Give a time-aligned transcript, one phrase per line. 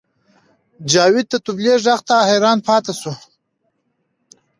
[0.91, 3.13] جاوید د طبلې غږ ته حیران پاتې شو